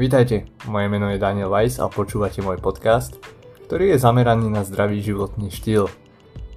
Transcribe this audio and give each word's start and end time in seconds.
Vítajte, 0.00 0.48
moje 0.64 0.88
meno 0.88 1.12
je 1.12 1.20
Daniel 1.20 1.52
Weiss 1.52 1.76
a 1.76 1.84
počúvate 1.84 2.40
môj 2.40 2.56
podcast, 2.56 3.20
ktorý 3.68 3.92
je 3.92 4.00
zameraný 4.00 4.48
na 4.48 4.64
zdravý 4.64 5.04
životný 5.04 5.52
štýl. 5.52 5.92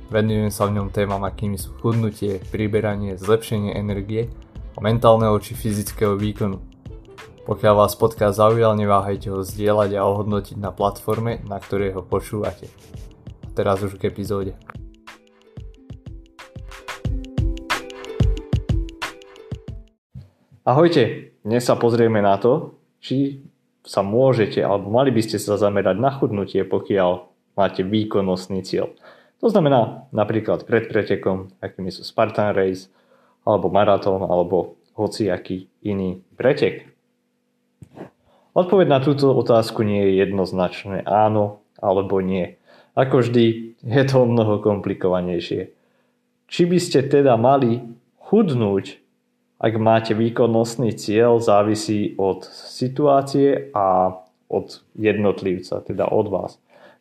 Venujem 0.08 0.48
sa 0.48 0.64
v 0.64 0.80
ňom 0.80 0.96
témam, 0.96 1.20
akými 1.28 1.60
sú 1.60 1.75
chudnutie, 1.84 2.39
priberanie, 2.56 3.20
zlepšenie 3.20 3.75
energie 3.75 4.32
a 4.71 4.79
mentálneho 4.79 5.36
či 5.43 5.60
fyzického 5.60 6.16
výkonu. 6.16 6.64
Pokiaľ 7.43 7.84
vás 7.84 8.00
podcast 8.00 8.39
zaujal, 8.39 8.79
neváhajte 8.79 9.28
ho 9.28 9.44
zdieľať 9.44 9.91
a 10.00 10.07
ohodnotiť 10.07 10.55
na 10.55 10.71
platforme, 10.71 11.44
na 11.44 11.60
ktorej 11.60 12.00
ho 12.00 12.02
počúvate. 12.07 12.71
Teraz 13.52 13.84
už 13.84 14.00
k 14.00 14.07
epizóde. 14.07 14.55
Ahojte, 20.64 21.36
dnes 21.44 21.68
sa 21.68 21.75
pozrieme 21.75 22.24
na 22.24 22.39
to, 22.39 22.80
či 23.04 23.43
sa 23.84 24.00
môžete, 24.00 24.64
alebo 24.64 24.88
mali 24.88 25.11
by 25.11 25.20
ste 25.20 25.36
sa 25.36 25.60
zamerať 25.60 26.00
na 26.00 26.10
chudnutie, 26.16 26.64
pokiaľ 26.64 27.28
máte 27.60 27.84
výkonnostný 27.84 28.64
cieľ. 28.64 28.96
To 29.44 29.52
znamená 29.52 30.07
napríklad 30.16 30.64
pred 30.64 30.88
pretekom, 30.88 31.52
akými 31.60 31.92
sú 31.92 32.08
Spartan 32.08 32.56
Race, 32.56 32.88
alebo 33.44 33.67
maratón, 33.67 34.23
alebo 34.23 34.80
hociaký 34.95 35.67
iný 35.84 36.23
pretek. 36.39 36.88
Odpoveď 38.56 38.88
na 38.88 39.00
túto 39.03 39.36
otázku 39.36 39.83
nie 39.83 40.00
je 40.08 40.23
jednoznačné 40.23 41.03
áno 41.03 41.59
alebo 41.75 42.23
nie. 42.23 42.56
Ako 42.95 43.25
vždy, 43.25 43.75
je 43.83 44.03
to 44.06 44.23
mnoho 44.23 44.64
komplikovanejšie. 44.64 45.73
Či 46.47 46.61
by 46.70 46.78
ste 46.78 47.03
teda 47.03 47.36
mali 47.36 47.83
chudnúť 48.22 49.03
ak 49.64 49.73
máte 49.80 50.11
výkonnostný 50.11 50.92
cieľ, 51.00 51.39
závisí 51.39 52.19
od 52.19 52.44
situácie 52.52 53.72
a 53.72 54.11
od 54.52 54.67
jednotlivca, 55.00 55.80
teda 55.80 56.11
od 56.11 56.28
vás. 56.28 56.52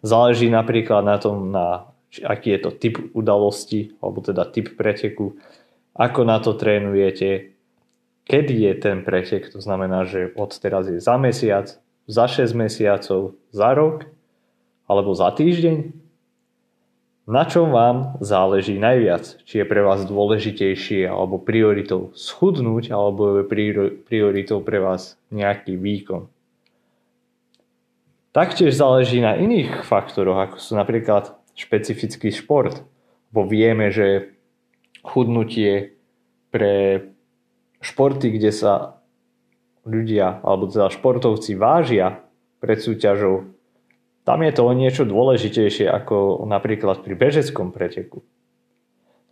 Záleží 0.07 0.47
napríklad 0.47 1.03
na 1.03 1.19
tom, 1.19 1.51
na, 1.51 1.91
aký 2.23 2.55
je 2.55 2.61
to 2.63 2.71
typ 2.71 2.95
udalosti, 3.19 3.99
alebo 3.99 4.23
teda 4.23 4.47
typ 4.47 4.79
preteku, 4.79 5.35
ako 5.99 6.21
na 6.23 6.39
to 6.39 6.55
trénujete, 6.55 7.51
kedy 8.31 8.55
je 8.71 8.73
ten 8.79 9.03
pretek, 9.03 9.51
to 9.51 9.59
znamená, 9.59 10.07
že 10.07 10.31
od 10.39 10.55
teraz 10.63 10.87
je 10.87 11.03
za 11.03 11.19
mesiac, 11.19 11.67
za 12.07 12.25
6 12.31 12.55
mesiacov, 12.55 13.35
za 13.51 13.75
rok, 13.75 14.07
alebo 14.87 15.19
za 15.19 15.35
týždeň, 15.35 16.02
na 17.27 17.47
čom 17.47 17.71
vám 17.71 18.19
záleží 18.19 18.79
najviac? 18.83 19.39
Či 19.47 19.63
je 19.63 19.67
pre 19.67 19.81
vás 19.87 20.03
dôležitejšie 20.03 21.07
alebo 21.07 21.39
prioritou 21.39 22.11
schudnúť 22.19 22.91
alebo 22.91 23.43
je 23.43 23.45
prioritou 24.03 24.59
pre 24.59 24.83
vás 24.83 25.15
nejaký 25.31 25.79
výkon? 25.79 26.27
Taktiež 28.33 28.75
záleží 28.75 29.21
na 29.21 29.37
iných 29.37 29.85
faktoroch, 29.85 30.41
ako 30.41 30.57
sú 30.57 30.73
napríklad 30.75 31.37
špecifický 31.53 32.33
šport. 32.33 32.81
Bo 33.29 33.45
vieme, 33.45 33.93
že 33.93 34.33
chudnutie 35.05 35.95
pre 36.49 37.07
športy, 37.85 38.33
kde 38.33 38.51
sa 38.51 39.03
ľudia 39.85 40.41
alebo 40.43 40.71
teda 40.71 40.89
športovci 40.89 41.59
vážia 41.59 42.23
pred 42.63 42.79
súťažou, 42.79 43.51
tam 44.23 44.43
je 44.47 44.53
to 44.55 44.63
o 44.63 44.73
niečo 44.73 45.03
dôležitejšie 45.03 45.91
ako 45.91 46.47
napríklad 46.47 47.03
pri 47.03 47.15
bežeckom 47.19 47.75
preteku. 47.75 48.23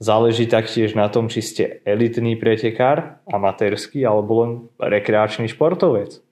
Záleží 0.00 0.48
taktiež 0.48 0.96
na 0.96 1.12
tom, 1.12 1.28
či 1.28 1.44
ste 1.44 1.64
elitný 1.84 2.34
pretekár, 2.40 3.20
amatérsky 3.28 4.00
alebo 4.00 4.32
len 4.42 4.52
rekreačný 4.80 5.52
športovec. 5.52 6.24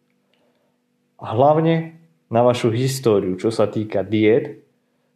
A 1.20 1.36
hlavne 1.36 2.00
na 2.32 2.40
vašu 2.40 2.72
históriu, 2.72 3.36
čo 3.36 3.52
sa 3.52 3.68
týka 3.68 4.00
diet, 4.02 4.64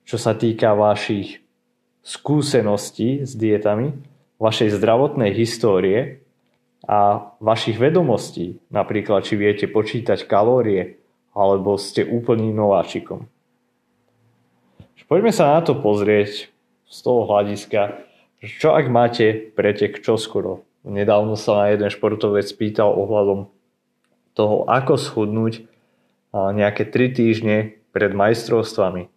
čo 0.04 0.20
sa 0.20 0.36
týka 0.36 0.76
vašich 0.76 1.40
skúseností 2.02 3.24
s 3.24 3.32
dietami, 3.32 3.94
vašej 4.42 4.74
zdravotnej 4.74 5.30
histórie 5.32 6.20
a 6.82 7.30
vašich 7.38 7.78
vedomostí, 7.78 8.58
napríklad 8.74 9.22
či 9.22 9.38
viete 9.38 9.70
počítať 9.70 10.26
kalórie, 10.26 11.01
alebo 11.32 11.80
ste 11.80 12.04
úplným 12.04 12.52
nováčikom. 12.52 13.28
Poďme 15.12 15.28
sa 15.28 15.56
na 15.56 15.60
to 15.60 15.76
pozrieť 15.76 16.48
z 16.88 16.98
toho 17.04 17.28
hľadiska, 17.28 18.00
čo 18.40 18.72
ak 18.72 18.88
máte 18.88 19.52
pretek 19.52 20.00
čoskoro. 20.00 20.64
Nedávno 20.88 21.36
sa 21.36 21.60
na 21.60 21.66
jeden 21.68 21.92
športovec 21.92 22.48
spýtal 22.48 22.96
ohľadom 22.96 23.52
toho, 24.32 24.64
ako 24.64 24.96
schudnúť 24.96 25.68
nejaké 26.32 26.88
3 26.88 27.12
týždne 27.12 27.76
pred 27.92 28.16
majstrovstvami. 28.16 29.12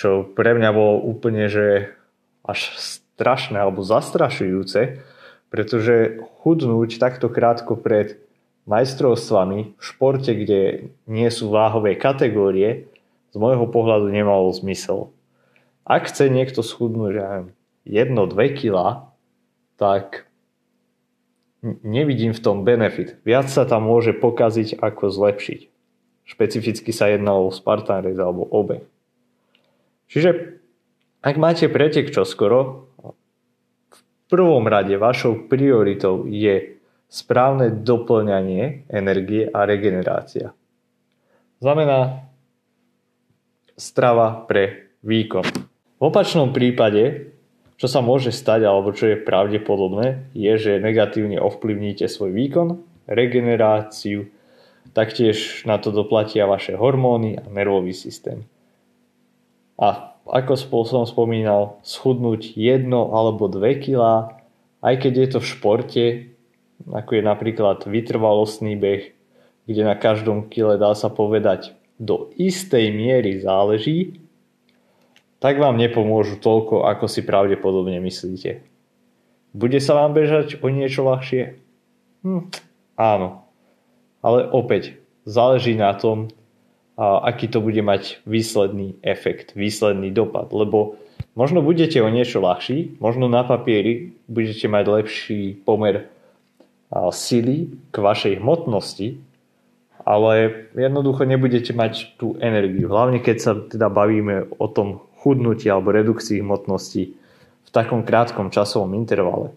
Čo 0.00 0.24
pre 0.24 0.56
mňa 0.56 0.70
bolo 0.72 1.04
úplne, 1.04 1.52
že 1.52 1.92
až 2.40 2.72
strašné 2.80 3.60
alebo 3.60 3.84
zastrašujúce, 3.84 5.04
pretože 5.52 6.16
chudnúť 6.40 6.96
takto 6.96 7.28
krátko 7.28 7.76
pred 7.76 8.24
majstrovstvami 8.66 9.78
v 9.78 9.82
športe, 9.82 10.34
kde 10.34 10.90
nie 11.06 11.28
sú 11.30 11.48
váhové 11.50 11.94
kategórie, 11.94 12.90
z 13.30 13.36
môjho 13.38 13.66
pohľadu 13.70 14.10
nemalo 14.10 14.50
zmysel. 14.50 15.14
Ak 15.86 16.10
chce 16.10 16.26
niekto 16.26 16.66
schudnúť, 16.66 17.12
ja 17.14 17.30
1-2 17.86 18.34
kg, 18.58 19.06
tak 19.78 20.26
nevidím 21.62 22.34
v 22.34 22.42
tom 22.42 22.66
benefit. 22.66 23.18
Viac 23.22 23.46
sa 23.50 23.66
tam 23.66 23.86
môže 23.86 24.14
pokaziť, 24.14 24.82
ako 24.82 25.14
zlepšiť. 25.14 25.60
Špecificky 26.26 26.90
sa 26.90 27.06
jedná 27.06 27.38
o 27.38 27.54
Spartan 27.54 28.02
Race 28.02 28.18
alebo 28.18 28.42
obe. 28.50 28.82
Čiže 30.10 30.58
ak 31.22 31.34
máte 31.38 31.70
pretek 31.70 32.10
čoskoro, 32.10 32.90
v 33.90 34.00
prvom 34.26 34.66
rade 34.66 34.94
vašou 34.98 35.46
prioritou 35.46 36.26
je 36.26 36.75
správne 37.06 37.70
doplňanie 37.70 38.90
energie 38.90 39.46
a 39.46 39.62
regenerácia. 39.64 40.52
Znamená 41.62 42.26
strava 43.78 44.44
pre 44.44 44.92
výkon. 45.06 45.44
V 45.96 46.02
opačnom 46.02 46.52
prípade, 46.52 47.32
čo 47.80 47.88
sa 47.88 48.04
môže 48.04 48.32
stať 48.32 48.68
alebo 48.68 48.92
čo 48.92 49.12
je 49.12 49.22
pravdepodobné, 49.22 50.32
je, 50.36 50.52
že 50.56 50.82
negatívne 50.82 51.40
ovplyvníte 51.40 52.08
svoj 52.08 52.32
výkon, 52.32 52.80
regeneráciu, 53.08 54.28
taktiež 54.92 55.64
na 55.64 55.78
to 55.80 55.92
doplatia 55.92 56.48
vaše 56.48 56.74
hormóny 56.76 57.36
a 57.40 57.44
nervový 57.48 57.92
systém. 57.92 58.44
A 59.76 60.16
ako 60.26 60.82
som 60.88 61.04
spomínal, 61.06 61.78
schudnúť 61.86 62.58
1 62.58 62.90
alebo 62.90 63.46
2 63.46 63.62
kg, 63.78 64.34
aj 64.82 64.94
keď 64.98 65.12
je 65.14 65.28
to 65.36 65.38
v 65.38 65.50
športe, 65.50 66.04
ako 66.84 67.10
je 67.16 67.22
napríklad 67.24 67.88
vytrvalostný 67.88 68.76
beh, 68.76 69.16
kde 69.66 69.82
na 69.82 69.96
každom 69.98 70.46
kile 70.46 70.76
dá 70.76 70.92
sa 70.92 71.08
povedať 71.08 71.74
do 71.96 72.30
istej 72.36 72.92
miery 72.92 73.40
záleží, 73.40 74.20
tak 75.40 75.60
vám 75.60 75.76
nepomôžu 75.80 76.40
toľko, 76.40 76.84
ako 76.88 77.06
si 77.08 77.24
pravdepodobne 77.24 78.00
myslíte. 78.00 78.64
Bude 79.56 79.80
sa 79.80 79.96
vám 79.96 80.12
bežať 80.12 80.60
o 80.60 80.68
niečo 80.68 81.04
ľahšie? 81.04 81.56
Hm, 82.24 82.52
áno. 83.00 83.48
Ale 84.20 84.48
opäť, 84.52 85.00
záleží 85.24 85.76
na 85.76 85.92
tom, 85.96 86.28
aký 86.96 87.48
to 87.48 87.60
bude 87.60 87.80
mať 87.80 88.24
výsledný 88.24 88.96
efekt, 89.04 89.52
výsledný 89.52 90.12
dopad. 90.12 90.52
Lebo 90.52 90.96
možno 91.36 91.60
budete 91.60 92.00
o 92.00 92.08
niečo 92.08 92.40
ľahší, 92.40 92.96
možno 93.00 93.28
na 93.28 93.44
papieri 93.44 94.16
budete 94.28 94.68
mať 94.68 94.84
lepší 94.88 95.40
pomer 95.64 96.08
sily 96.90 97.70
k 97.90 97.96
vašej 97.98 98.38
hmotnosti, 98.38 99.18
ale 100.06 100.32
jednoducho 100.78 101.26
nebudete 101.26 101.74
mať 101.74 102.14
tú 102.14 102.38
energiu. 102.38 102.86
Hlavne 102.86 103.18
keď 103.18 103.36
sa 103.42 103.52
teda 103.58 103.90
bavíme 103.90 104.46
o 104.54 104.66
tom 104.70 105.02
chudnutí 105.18 105.66
alebo 105.66 105.90
redukcii 105.90 106.38
hmotnosti 106.38 107.02
v 107.66 107.70
takom 107.74 108.06
krátkom 108.06 108.54
časovom 108.54 108.94
intervale. 108.94 109.50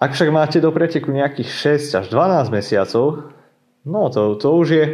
Ak 0.00 0.16
však 0.16 0.32
máte 0.32 0.60
do 0.60 0.72
preteku 0.72 1.12
nejakých 1.12 1.80
6 1.92 2.00
až 2.04 2.06
12 2.12 2.52
mesiacov, 2.52 3.32
no 3.84 4.08
to, 4.08 4.36
to 4.36 4.48
už 4.52 4.68
je, 4.68 4.84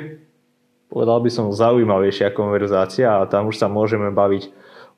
povedal 0.90 1.18
by 1.22 1.30
som, 1.30 1.54
zaujímavejšia 1.54 2.34
konverzácia 2.34 3.10
a 3.10 3.26
tam 3.30 3.50
už 3.50 3.58
sa 3.58 3.66
môžeme 3.66 4.10
baviť 4.10 4.50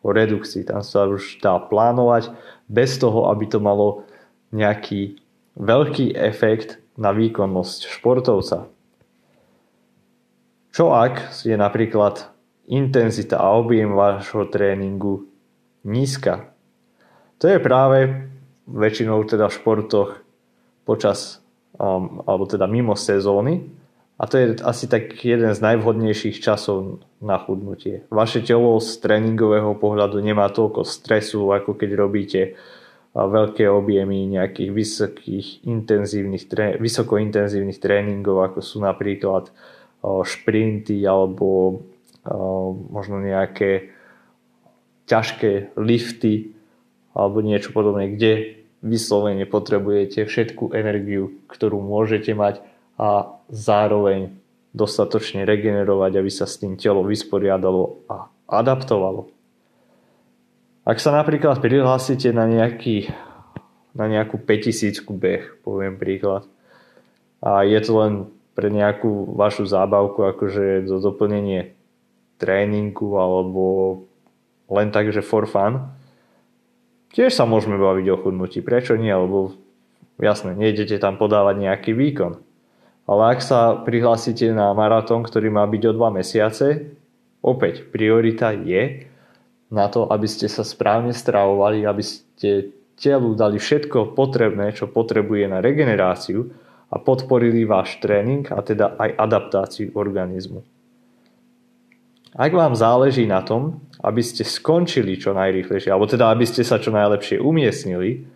o 0.04 0.08
redukcii. 0.12 0.64
Tam 0.64 0.80
sa 0.80 1.08
už 1.08 1.40
dá 1.44 1.60
plánovať 1.60 2.32
bez 2.68 2.96
toho, 2.96 3.28
aby 3.28 3.48
to 3.48 3.60
malo 3.60 4.04
nejaký 4.54 5.20
veľký 5.58 6.14
efekt 6.14 6.78
na 6.98 7.14
výkonnosť 7.14 7.90
športovca. 7.90 8.70
Čo 10.74 10.94
ak 10.94 11.42
je 11.42 11.56
napríklad 11.58 12.30
intenzita 12.70 13.40
a 13.40 13.54
objem 13.56 13.94
vášho 13.94 14.46
tréningu 14.46 15.26
nízka? 15.82 16.54
To 17.42 17.50
je 17.50 17.58
práve 17.62 18.28
väčšinou 18.68 19.24
teda 19.24 19.48
v 19.48 19.56
športoch 19.56 20.10
počas 20.84 21.40
um, 21.78 22.22
alebo 22.26 22.44
teda 22.44 22.66
mimo 22.68 22.94
sezóny 22.98 23.70
a 24.18 24.26
to 24.26 24.34
je 24.34 24.46
asi 24.66 24.90
tak 24.90 25.14
jeden 25.22 25.54
z 25.54 25.62
najvhodnejších 25.62 26.42
časov 26.42 26.98
na 27.22 27.38
chudnutie. 27.38 28.02
Vaše 28.10 28.42
telo 28.42 28.82
z 28.82 28.98
tréningového 28.98 29.78
pohľadu 29.78 30.18
nemá 30.18 30.50
toľko 30.50 30.82
stresu, 30.82 31.54
ako 31.54 31.78
keď 31.78 31.90
robíte 31.94 32.40
veľké 33.26 33.66
objemy 33.66 34.30
nejakých 34.30 34.70
vysokých 34.70 35.46
intenzívnych, 35.66 36.46
vysokointenzívnych 36.78 37.82
tréningov, 37.82 38.46
ako 38.52 38.62
sú 38.62 38.78
napríklad 38.78 39.50
šprinty 40.04 41.02
alebo 41.02 41.82
možno 42.92 43.18
nejaké 43.18 43.90
ťažké 45.10 45.74
lifty 45.80 46.54
alebo 47.16 47.42
niečo 47.42 47.74
podobné, 47.74 48.14
kde 48.14 48.62
vyslovene 48.84 49.42
potrebujete 49.48 50.22
všetku 50.28 50.70
energiu, 50.70 51.34
ktorú 51.50 51.82
môžete 51.82 52.30
mať 52.36 52.62
a 52.94 53.40
zároveň 53.50 54.38
dostatočne 54.70 55.42
regenerovať, 55.48 56.12
aby 56.14 56.30
sa 56.30 56.46
s 56.46 56.60
tým 56.62 56.78
telo 56.78 57.02
vysporiadalo 57.02 58.04
a 58.06 58.30
adaptovalo. 58.46 59.32
Ak 60.88 61.04
sa 61.04 61.12
napríklad 61.12 61.60
prihlásite 61.60 62.32
na, 62.32 62.48
nejaký, 62.48 63.12
na 63.92 64.08
nejakú 64.08 64.40
5000 64.40 65.04
beh, 65.04 65.60
poviem 65.60 66.00
príklad, 66.00 66.48
a 67.44 67.60
je 67.68 67.76
to 67.84 67.92
len 67.92 68.12
pre 68.56 68.72
nejakú 68.72 69.36
vašu 69.36 69.68
zábavku, 69.68 70.24
akože 70.24 70.88
do 70.88 70.96
doplnenie 70.96 71.76
tréningu 72.40 73.20
alebo 73.20 73.64
len 74.72 74.88
tak, 74.88 75.12
že 75.12 75.20
for 75.20 75.44
fun, 75.44 75.92
tiež 77.12 77.36
sa 77.36 77.44
môžeme 77.44 77.76
baviť 77.76 78.06
o 78.08 78.16
chudnutí. 78.24 78.64
Prečo 78.64 78.96
nie? 78.96 79.12
Lebo 79.12 79.60
jasné, 80.16 80.56
nejdete 80.56 80.96
tam 80.96 81.20
podávať 81.20 81.68
nejaký 81.68 81.92
výkon. 81.92 82.40
Ale 83.04 83.36
ak 83.36 83.44
sa 83.44 83.76
prihlásite 83.76 84.48
na 84.56 84.72
maratón, 84.72 85.20
ktorý 85.20 85.52
má 85.52 85.68
byť 85.68 85.82
o 85.84 85.92
2 85.92 86.16
mesiace, 86.16 86.96
opäť 87.44 87.84
priorita 87.92 88.56
je 88.56 89.04
na 89.68 89.86
to, 89.92 90.08
aby 90.08 90.24
ste 90.24 90.48
sa 90.48 90.64
správne 90.64 91.12
stravovali, 91.12 91.84
aby 91.84 92.04
ste 92.04 92.72
telu 92.98 93.36
dali 93.38 93.60
všetko 93.60 94.16
potrebné, 94.16 94.74
čo 94.74 94.90
potrebuje 94.90 95.44
na 95.46 95.62
regeneráciu 95.62 96.50
a 96.88 96.96
podporili 96.96 97.68
váš 97.68 98.00
tréning 98.00 98.48
a 98.48 98.64
teda 98.64 98.96
aj 98.96 99.10
adaptáciu 99.14 99.92
organizmu. 99.92 100.64
Ak 102.36 102.52
vám 102.52 102.76
záleží 102.76 103.24
na 103.24 103.40
tom, 103.40 103.80
aby 104.04 104.20
ste 104.20 104.44
skončili 104.44 105.16
čo 105.16 105.32
najrýchlejšie, 105.32 105.88
alebo 105.92 106.08
teda 106.08 106.28
aby 106.28 106.44
ste 106.44 106.64
sa 106.64 106.76
čo 106.76 106.92
najlepšie 106.92 107.40
umiestnili, 107.40 108.28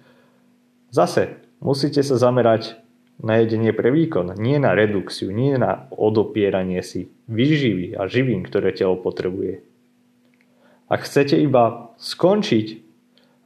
zase 0.89 1.39
musíte 1.61 2.01
sa 2.01 2.17
zamerať 2.17 2.81
na 3.23 3.39
jedenie 3.39 3.71
pre 3.71 3.93
výkon, 3.93 4.35
nie 4.41 4.57
na 4.59 4.75
redukciu, 4.75 5.31
nie 5.31 5.55
na 5.61 5.87
odopieranie 5.93 6.81
si 6.83 7.13
výživy 7.29 7.95
a 7.95 8.09
živín, 8.09 8.43
ktoré 8.43 8.73
telo 8.75 8.99
potrebuje. 8.99 9.72
Ak 10.93 11.09
chcete 11.09 11.41
iba 11.41 11.97
skončiť 11.97 12.67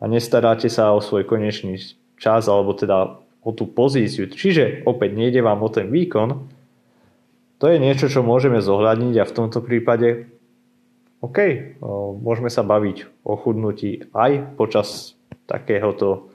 a 0.02 0.10
nestaráte 0.10 0.66
sa 0.66 0.90
o 0.90 0.98
svoj 0.98 1.22
konečný 1.22 1.78
čas 2.18 2.50
alebo 2.50 2.74
teda 2.74 3.22
o 3.22 3.50
tú 3.54 3.70
pozíciu, 3.70 4.26
čiže 4.26 4.82
opäť 4.82 5.14
nejde 5.14 5.46
vám 5.46 5.62
o 5.62 5.70
ten 5.70 5.86
výkon, 5.86 6.50
to 7.62 7.64
je 7.70 7.78
niečo, 7.78 8.10
čo 8.10 8.26
môžeme 8.26 8.58
zohľadniť 8.58 9.14
a 9.22 9.28
v 9.30 9.36
tomto 9.38 9.62
prípade 9.62 10.26
OK, 11.22 11.38
môžeme 12.18 12.50
sa 12.50 12.66
baviť 12.66 13.22
o 13.22 13.38
chudnutí 13.38 14.10
aj 14.10 14.58
počas 14.58 15.14
takéhoto 15.46 16.34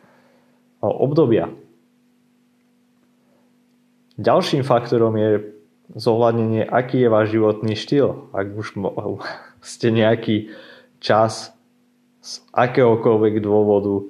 obdobia. 0.80 1.52
Ďalším 4.16 4.64
faktorom 4.64 5.20
je 5.20 5.60
zohľadnenie, 5.92 6.64
aký 6.66 7.04
je 7.04 7.10
váš 7.12 7.28
životný 7.36 7.76
štýl. 7.76 8.32
Ak 8.32 8.48
už 8.56 8.80
ste 9.62 9.92
nejaký 9.92 10.56
čas 11.02 11.52
z 12.22 12.46
akéhokoľvek 12.54 13.42
dôvodu, 13.42 14.06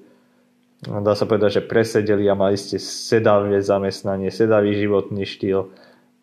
dá 0.84 1.16
sa 1.16 1.24
povedať, 1.24 1.64
že 1.64 1.68
presedeli 1.68 2.28
a 2.28 2.36
mali 2.36 2.60
ste 2.60 2.76
sedavé 2.78 3.64
zamestnanie, 3.64 4.28
sedavý 4.28 4.76
životný 4.76 5.24
štýl, 5.24 5.72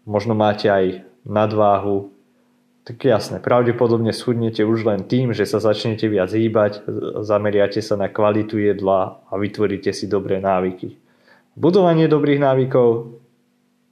možno 0.05 0.37
máte 0.37 0.69
aj 0.69 1.09
nadváhu, 1.25 2.13
tak 2.85 3.05
jasné, 3.05 3.37
pravdepodobne 3.41 4.17
schudnete 4.17 4.65
už 4.65 4.85
len 4.89 5.05
tým, 5.05 5.37
že 5.37 5.45
sa 5.45 5.61
začnete 5.61 6.09
viac 6.09 6.33
hýbať, 6.33 6.85
zameriate 7.21 7.85
sa 7.85 8.01
na 8.01 8.09
kvalitu 8.09 8.57
jedla 8.57 9.21
a 9.29 9.33
vytvoríte 9.37 9.93
si 9.93 10.09
dobré 10.09 10.41
návyky. 10.41 10.97
Budovanie 11.53 12.09
dobrých 12.09 12.41
návykov 12.41 13.13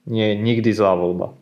nie 0.08 0.32
je 0.32 0.34
nikdy 0.40 0.70
zlá 0.72 0.96
voľba. 0.96 1.36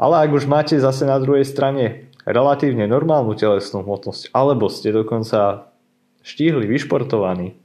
Ale 0.00 0.24
ak 0.24 0.30
už 0.32 0.48
máte 0.48 0.80
zase 0.80 1.04
na 1.04 1.20
druhej 1.20 1.44
strane 1.44 2.07
relatívne 2.28 2.84
normálnu 2.84 3.32
telesnú 3.32 3.80
hmotnosť, 3.80 4.36
alebo 4.36 4.68
ste 4.68 4.92
dokonca 4.92 5.72
štíhli, 6.20 6.68
vyšportovaní, 6.68 7.56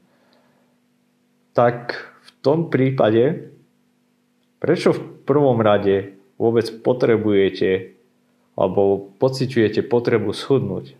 tak 1.51 1.99
v 2.23 2.29
tom 2.39 2.71
prípade 2.71 3.53
prečo 4.63 4.95
v 4.95 5.27
prvom 5.27 5.59
rade 5.59 6.15
vôbec 6.39 6.71
potrebujete 6.79 7.99
alebo 8.55 9.11
pociťujete 9.19 9.83
potrebu 9.83 10.31
schudnúť? 10.31 10.95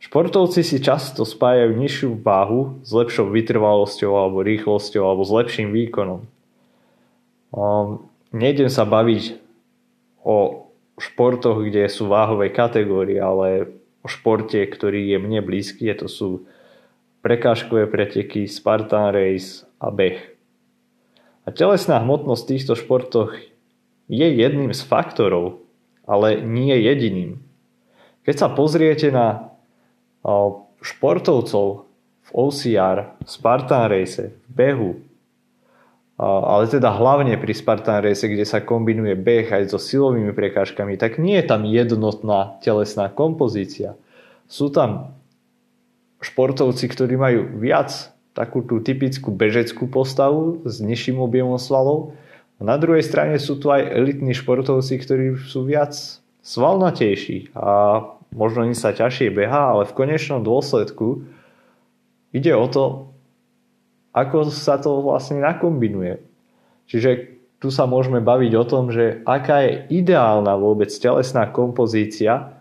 Športovci 0.00 0.60
si 0.64 0.80
často 0.80 1.24
spájajú 1.24 1.76
nižšiu 1.76 2.10
váhu 2.20 2.80
s 2.84 2.92
lepšou 2.92 3.28
vytrvalosťou 3.28 4.12
alebo 4.12 4.44
rýchlosťou 4.44 5.04
alebo 5.04 5.22
s 5.24 5.32
lepším 5.32 5.72
výkonom. 5.72 6.28
Um, 7.52 8.08
nejdem 8.32 8.68
sa 8.68 8.84
baviť 8.84 9.40
o 10.24 10.63
športoch, 11.00 11.62
kde 11.64 11.90
sú 11.90 12.06
váhové 12.06 12.54
kategórie, 12.54 13.18
ale 13.18 13.70
o 14.04 14.08
športe, 14.10 14.60
ktorý 14.60 15.14
je 15.14 15.18
mne 15.18 15.40
blízky, 15.42 15.90
to 15.96 16.06
sú 16.06 16.46
prekážkové 17.24 17.88
preteky, 17.88 18.44
Spartan 18.44 19.10
Race 19.16 19.64
a 19.80 19.88
beh. 19.88 20.20
A 21.44 21.52
telesná 21.52 22.00
hmotnosť 22.00 22.42
v 22.44 22.50
týchto 22.52 22.74
športoch 22.76 23.32
je 24.12 24.26
jedným 24.28 24.76
z 24.76 24.82
faktorov, 24.84 25.64
ale 26.04 26.40
nie 26.44 26.76
jediným. 26.76 27.40
Keď 28.28 28.34
sa 28.36 28.48
pozriete 28.52 29.08
na 29.08 29.52
športovcov 30.84 31.88
v 32.24 32.30
OCR, 32.32 33.16
Spartan 33.24 33.88
Race, 33.88 34.32
v 34.32 34.48
behu, 34.52 34.90
ale 36.18 36.70
teda 36.70 36.94
hlavne 36.94 37.34
pri 37.34 37.52
Spartan 37.54 37.98
Race, 37.98 38.22
kde 38.30 38.46
sa 38.46 38.62
kombinuje 38.62 39.18
beh 39.18 39.50
aj 39.50 39.74
so 39.74 39.82
silovými 39.82 40.30
prekážkami, 40.30 40.94
tak 40.94 41.18
nie 41.18 41.34
je 41.42 41.46
tam 41.50 41.66
jednotná 41.66 42.62
telesná 42.62 43.10
kompozícia. 43.10 43.98
Sú 44.46 44.70
tam 44.70 45.18
športovci, 46.22 46.86
ktorí 46.86 47.14
majú 47.18 47.40
viac 47.58 48.14
takú 48.34 48.62
tú 48.62 48.78
typickú 48.82 49.30
bežeckú 49.30 49.86
postavu 49.90 50.62
s 50.66 50.78
nižším 50.82 51.18
objemom 51.22 51.58
svalov. 51.58 52.14
A 52.58 52.66
na 52.66 52.78
druhej 52.78 53.02
strane 53.02 53.38
sú 53.38 53.58
tu 53.58 53.70
aj 53.70 53.82
elitní 53.82 54.34
športovci, 54.34 54.94
ktorí 54.98 55.26
sú 55.38 55.66
viac 55.66 55.94
svalnatejší 56.46 57.54
a 57.58 58.02
možno 58.34 58.66
im 58.66 58.76
sa 58.76 58.94
ťažšie 58.94 59.34
beha, 59.34 59.74
ale 59.74 59.82
v 59.86 59.96
konečnom 59.96 60.42
dôsledku 60.42 61.26
ide 62.34 62.52
o 62.54 62.66
to, 62.66 63.13
ako 64.14 64.48
sa 64.48 64.78
to 64.78 65.02
vlastne 65.02 65.42
nakombinuje. 65.42 66.22
Čiže 66.86 67.34
tu 67.58 67.74
sa 67.74 67.90
môžeme 67.90 68.22
baviť 68.22 68.52
o 68.54 68.64
tom, 68.64 68.94
že 68.94 69.26
aká 69.26 69.66
je 69.66 69.72
ideálna 69.90 70.54
vôbec 70.54 70.88
telesná 70.94 71.50
kompozícia 71.50 72.60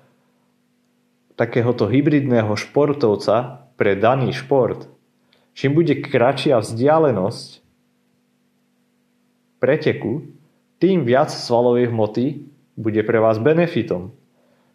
takéhoto 1.37 1.85
hybridného 1.85 2.53
športovca 2.57 3.69
pre 3.77 3.93
daný 3.93 4.33
šport. 4.33 4.89
Čím 5.53 5.77
bude 5.77 5.93
kratšia 6.01 6.57
vzdialenosť 6.57 7.61
preteku, 9.61 10.25
tým 10.81 11.05
viac 11.05 11.29
svalovej 11.29 11.93
hmoty 11.93 12.49
bude 12.73 13.01
pre 13.05 13.21
vás 13.21 13.37
benefitom. 13.37 14.11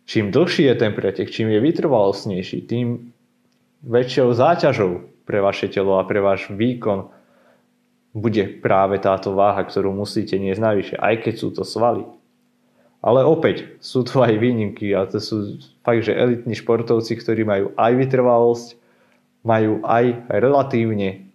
Čím 0.08 0.30
dlhší 0.32 0.70
je 0.70 0.74
ten 0.78 0.92
pretek, 0.94 1.28
čím 1.28 1.52
je 1.52 1.60
vytrvalostnejší, 1.60 2.64
tým 2.64 3.12
väčšou 3.84 4.32
záťažou 4.32 5.17
pre 5.28 5.44
vaše 5.44 5.68
telo 5.68 6.00
a 6.00 6.08
pre 6.08 6.24
váš 6.24 6.48
výkon 6.48 7.12
bude 8.16 8.64
práve 8.64 8.96
táto 8.96 9.36
váha, 9.36 9.60
ktorú 9.60 9.92
musíte 9.92 10.40
niesť 10.40 10.64
najvyššie, 10.64 10.96
aj 10.96 11.14
keď 11.20 11.34
sú 11.36 11.48
to 11.52 11.68
svaly. 11.68 12.08
Ale 13.04 13.22
opäť 13.22 13.76
sú 13.78 14.02
tu 14.08 14.24
aj 14.24 14.40
výnimky 14.40 14.96
a 14.96 15.04
to 15.04 15.20
sú 15.20 15.60
fakt, 15.84 16.08
že 16.08 16.16
elitní 16.16 16.56
športovci, 16.56 17.12
ktorí 17.20 17.44
majú 17.44 17.76
aj 17.76 17.92
vytrvalosť, 17.94 18.68
majú 19.44 19.84
aj 19.84 20.26
relatívne 20.32 21.28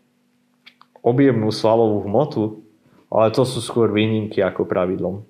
objemnú 1.06 1.54
svalovú 1.54 2.04
hmotu, 2.10 2.66
ale 3.14 3.30
to 3.30 3.46
sú 3.46 3.62
skôr 3.62 3.94
výnimky 3.94 4.42
ako 4.42 4.66
pravidlom. 4.66 5.22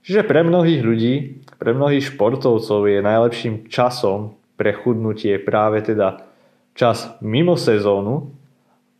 Čiže 0.00 0.24
pre 0.24 0.40
mnohých 0.40 0.80
ľudí, 0.80 1.14
pre 1.60 1.76
mnohých 1.76 2.16
športovcov 2.16 2.88
je 2.88 3.04
najlepším 3.04 3.68
časom 3.68 4.40
pre 4.56 4.72
chudnutie 4.72 5.36
práve 5.36 5.84
teda 5.84 6.29
čas 6.74 7.10
mimo 7.20 7.54
sezónu, 7.54 8.32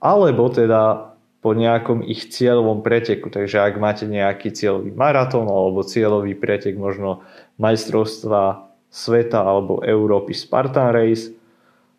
alebo 0.00 0.48
teda 0.48 1.10
po 1.40 1.56
nejakom 1.56 2.04
ich 2.04 2.28
cieľovom 2.28 2.84
preteku. 2.84 3.32
Takže 3.32 3.64
ak 3.64 3.80
máte 3.80 4.04
nejaký 4.04 4.52
cieľový 4.52 4.92
maratón 4.92 5.48
alebo 5.48 5.80
cieľový 5.80 6.36
pretek 6.36 6.76
možno 6.76 7.24
majstrovstva 7.56 8.68
sveta 8.92 9.40
alebo 9.40 9.80
Európy 9.80 10.36
Spartan 10.36 10.92
Race, 10.92 11.32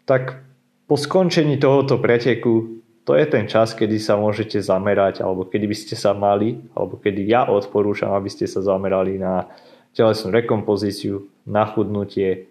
tak 0.05 0.45
po 0.85 0.99
skončení 0.99 1.57
tohoto 1.57 1.97
preteku 1.97 2.81
to 3.01 3.17
je 3.17 3.25
ten 3.25 3.49
čas, 3.49 3.73
kedy 3.73 3.97
sa 3.97 4.13
môžete 4.13 4.61
zamerať 4.61 5.25
alebo 5.25 5.49
kedy 5.49 5.65
by 5.65 5.77
ste 5.77 5.95
sa 5.97 6.13
mali, 6.13 6.61
alebo 6.77 7.01
kedy 7.01 7.25
ja 7.25 7.49
odporúčam, 7.49 8.13
aby 8.13 8.29
ste 8.29 8.45
sa 8.45 8.61
zamerali 8.61 9.17
na 9.17 9.49
telesnú 9.97 10.29
rekompozíciu, 10.29 11.25
na 11.49 11.65
chudnutie, 11.65 12.45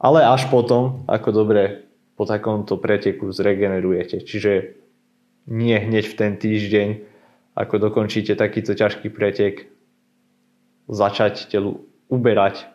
ale 0.00 0.24
až 0.24 0.48
potom, 0.48 1.04
ako 1.04 1.28
dobre 1.44 1.84
po 2.20 2.28
takomto 2.28 2.76
preteku 2.76 3.32
zregenerujete. 3.32 4.20
Čiže 4.20 4.76
nie 5.48 5.72
hneď 5.72 6.04
v 6.04 6.18
ten 6.20 6.32
týždeň, 6.36 6.88
ako 7.56 7.80
dokončíte 7.80 8.36
takýto 8.36 8.76
ťažký 8.76 9.08
pretek, 9.08 9.72
začať 10.84 11.48
telu 11.48 11.80
uberať 12.12 12.68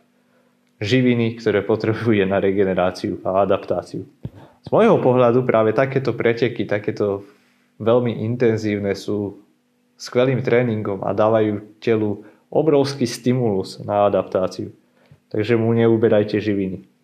živiny, 0.81 1.37
ktoré 1.37 1.61
potrebuje 1.61 2.25
na 2.25 2.41
regeneráciu 2.41 3.21
a 3.21 3.45
adaptáciu. 3.45 4.09
Z 4.65 4.73
môjho 4.73 4.97
pohľadu 4.97 5.45
práve 5.45 5.77
takéto 5.77 6.17
preteky, 6.17 6.65
takéto 6.65 7.21
veľmi 7.77 8.25
intenzívne 8.25 8.97
sú 8.97 9.45
skvelým 9.93 10.41
tréningom 10.41 11.05
a 11.05 11.13
dávajú 11.13 11.77
telu 11.77 12.25
obrovský 12.49 13.05
stimulus 13.05 13.77
na 13.85 14.09
adaptáciu. 14.09 14.73
Takže 15.29 15.53
mu 15.53 15.69
neuberajte 15.77 16.41
živiny. 16.41 16.94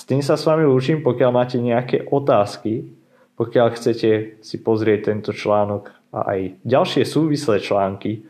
S 0.00 0.08
tým 0.08 0.24
sa 0.24 0.40
s 0.40 0.48
vami 0.48 0.64
lúčim, 0.64 1.04
pokiaľ 1.04 1.28
máte 1.28 1.60
nejaké 1.60 2.08
otázky, 2.08 2.88
pokiaľ 3.36 3.76
chcete 3.76 4.40
si 4.40 4.56
pozrieť 4.64 5.12
tento 5.12 5.36
článok 5.36 5.92
a 6.16 6.32
aj 6.32 6.56
ďalšie 6.64 7.04
súvislé 7.04 7.60
články 7.60 8.24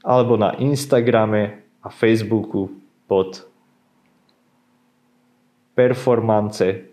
alebo 0.06 0.38
na 0.38 0.54
Instagrame 0.62 1.66
a 1.82 1.90
Facebooku 1.90 2.70
pod 3.10 3.50
performance 5.74 6.86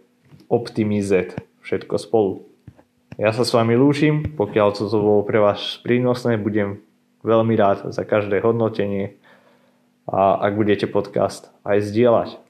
optimizet 0.49 1.37
všetko 1.61 1.99
spolu. 1.99 2.47
Ja 3.21 3.33
sa 3.33 3.45
s 3.45 3.53
vami 3.53 3.77
lúčim, 3.77 4.37
pokiaľ 4.37 4.69
to 4.77 4.89
bolo 4.93 5.25
pre 5.25 5.41
vás 5.41 5.81
prínosné, 5.81 6.37
budem 6.37 6.85
veľmi 7.25 7.57
rád 7.57 7.93
za 7.93 8.05
každé 8.05 8.41
hodnotenie 8.45 9.17
a 10.07 10.39
ak 10.39 10.55
budete 10.55 10.87
podcast 10.87 11.51
aj 11.67 11.83
zdieľať. 11.91 12.46